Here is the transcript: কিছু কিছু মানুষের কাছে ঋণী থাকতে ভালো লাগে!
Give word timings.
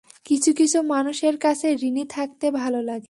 কিছু 0.25 0.49
কিছু 0.53 0.77
মানুষের 0.87 1.35
কাছে 1.37 1.67
ঋণী 1.81 2.03
থাকতে 2.09 2.45
ভালো 2.51 2.79
লাগে! 2.81 2.99